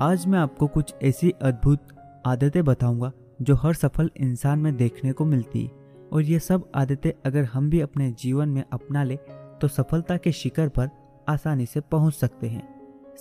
[0.00, 1.86] आज मैं आपको कुछ ऐसी अद्भुत
[2.26, 3.10] आदतें बताऊँगा
[3.42, 5.70] जो हर सफल इंसान में देखने को मिलती है।
[6.12, 9.16] और ये सब आदतें अगर हम भी अपने जीवन में अपना ले
[9.60, 10.90] तो सफलता के शिखर पर
[11.28, 12.62] आसानी से पहुँच सकते हैं।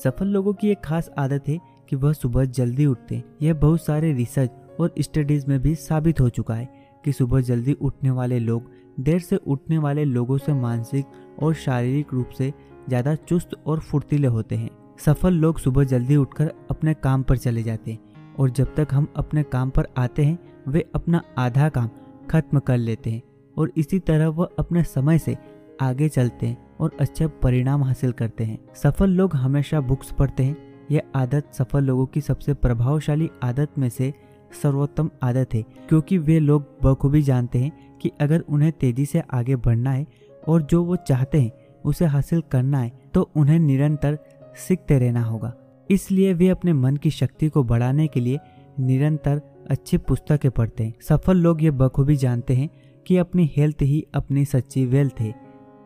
[0.04, 1.60] सफल लोगों की एक खास आदत है
[1.90, 6.22] कि वह सुबह जल्दी उठते हैं। यह बहुत सारे रिसर्च और स्टडीज़ में भी साबित
[6.22, 6.70] हो चुका है
[7.06, 12.14] कि सुबह जल्दी उठने वाले लोग, देर से उठने वाले लोगों से मानसिक और शारीरिक
[12.14, 12.54] रूप से
[12.88, 14.70] ज़्यादा चुस्त और फुर्तीले होते हैं।
[15.00, 19.08] सफल लोग सुबह जल्दी उठकर अपने काम पर चले जाते हैं और जब तक हम
[19.18, 21.90] अपने काम पर आते हैं, वे अपना आधा काम
[22.30, 23.22] खत्म कर लेते हैं
[23.58, 25.38] और इसी तरह वह अपने समय से
[25.82, 30.86] आगे चलते हैं और अच्छे परिणाम हासिल करते हैं। सफल लोग हमेशा बुक्स पढ़ते हैं।
[30.92, 34.14] यह आदत सफल लोगों की सबसे प्रभावशाली आदत में से
[34.62, 39.56] सर्वोत्तम आदत है, क्योंकि वे लोग बखूबी जानते हैं कि अगर उन्हें तेज़ी से आगे
[39.56, 40.06] बढ़ना है
[40.48, 41.52] और जो वो चाहते हैं
[41.86, 44.18] उसे हासिल करना है तो उन्हें निरंतर
[44.58, 45.54] सीखते रहना होगा।
[45.90, 48.40] इसलिए वे अपने मन की शक्ति को बढ़ाने के लिए
[48.80, 52.70] निरंतर अच्छी पुस्तकें पढ़ते हैं। सफल लोग ये बखूबी जानते हैं
[53.08, 55.34] कि अपनी हेल्थ ही अपनी सच्ची वेल्थ है।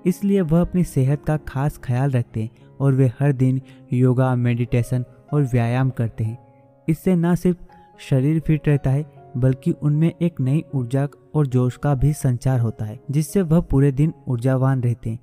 [0.05, 2.49] इसलिए वह अपनी सेहत का खास ख्याल रखते हैं
[2.79, 3.61] और वे हर दिन
[3.93, 6.37] योगा, मेडिटेशन और व्यायाम करते हैं।
[6.89, 7.57] इससे न सिर्फ़
[7.99, 9.05] शरीर फिट रहता है,
[9.37, 13.91] बल्कि उनमें एक नई ऊर्जा और जोश का भी संचार होता है, जिससे वह पूरे
[13.91, 15.19] दिन ऊर्जावान रहते हैं।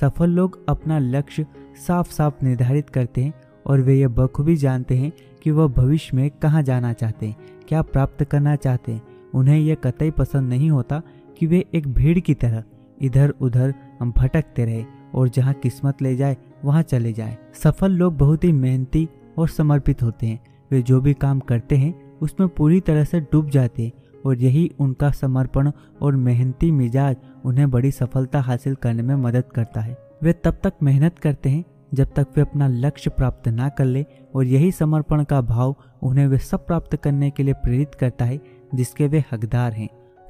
[0.00, 3.32] सफल लोग अपना लक्ष्य साफ़ साफ़ निर्धारित करते हैं
[3.66, 7.36] और वे यह बखूबी जानते हैं कि वह भविष्य में कहाँ जाना चाहते हैं,
[7.68, 9.02] क्या प्राप्त करना चाहते हैं।
[9.34, 11.02] उन्हें यह कतई पसंद नहीं होता
[11.38, 12.64] कि वे एक भीड़ की तरह
[13.02, 18.44] इधर उधर भटकते रहे और जहाँ किस्मत ले जाए, वहाँ चले जाए। सफल लोग बहुत
[18.44, 23.04] ही मेहनती और समर्पित होते हैं। वे जो भी काम करते हैं, उसमें पूरी तरह
[23.04, 23.92] से डूब जाते हैं
[24.26, 25.70] और यही उनका समर्पण
[26.02, 30.72] और मेहनती मिजाज उन्हें बड़ी सफलता हासिल करने में मदद करता है। वे तब तक
[30.82, 35.24] मेहनत करते हैं जब तक वे अपना लक्ष्य प्राप्त ना कर ले और यही समर्पण
[35.24, 38.40] का भाव उन्हें वे सब प्राप्त करने के लिए प्रेरित करता है,
[38.74, 39.88] जिसके वे हकदार हैं।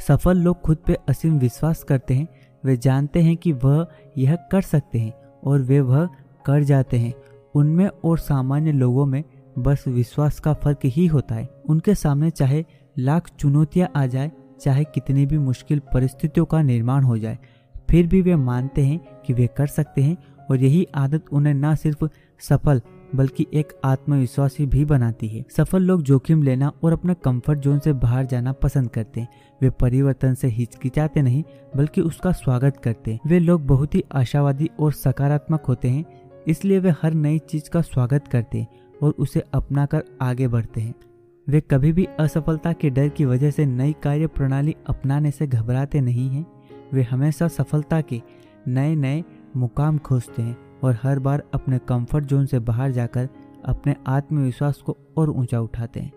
[0.08, 2.28] सफल लोग खुद पे असीम विश्वास करते हैं।
[2.64, 3.86] वे जानते हैं कि वह
[4.18, 5.12] यह कर सकते हैं
[5.44, 6.08] और वे वह
[6.46, 7.14] कर जाते हैं।
[7.54, 9.24] उनमें और सामान्य लोगों में
[9.58, 12.64] बस विश्वास का फ़र्क ही होता है। उनके सामने चाहे
[12.98, 14.30] लाख चुनौतियाँ आ जाए,
[14.60, 17.38] चाहे कितनी भी मुश्किल परिस्थितियों का निर्माण हो जाए
[17.92, 20.16] फिर भी वे मानते हैं कि वे कर सकते हैं
[20.50, 22.04] और यही आदत उन्हें न सिर्फ़
[22.40, 22.80] सफल,
[23.14, 27.92] बल्कि एक आत्मविश्वासी भी बनाती है। सफल लोग जोखिम लेना और अपने कंफर्ट जोन से
[27.92, 29.28] बाहर जाना पसंद करते हैं।
[29.62, 31.42] वे परिवर्तन से हिचकिचाते नहीं,
[31.76, 36.04] बल्कि उसका स्वागत करते हैं। वे लोग बहुत ही आशावादी और सकारात्मक होते हैं,
[36.48, 38.68] इसलिए वे हर नई चीज़ का स्वागत करते हैं
[39.02, 40.94] और उसे अपना कर आगे बढ़ते हैं।
[41.48, 46.00] वे कभी भी असफलता के डर की वजह से नई कार्य प्रणाली अपनाने से घबराते
[46.00, 46.46] नहीं हैं।
[46.94, 48.22] वे हमेशा सफलता के
[48.68, 49.24] नए नए
[49.56, 53.28] मुकाम खोजते हैं और हर बार अपने कंफर्ट जोन से बाहर जाकर
[53.64, 56.12] अपने आत्मविश्वास को और ऊँचा उठाते हैं।